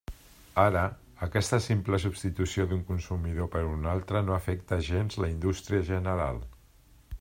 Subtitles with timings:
[0.61, 0.85] Ara,
[1.27, 6.41] aquesta simple substitució d'un consumidor per un altre no afecta gens la indústria general.